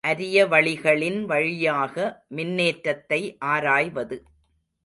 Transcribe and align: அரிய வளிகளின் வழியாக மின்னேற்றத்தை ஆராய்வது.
அரிய 0.03 0.45
வளிகளின் 0.47 1.25
வழியாக 1.25 1.95
மின்னேற்றத்தை 2.29 3.21
ஆராய்வது. 3.45 4.17